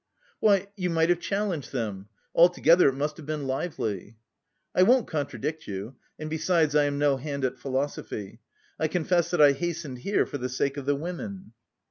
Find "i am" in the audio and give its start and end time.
6.75-6.97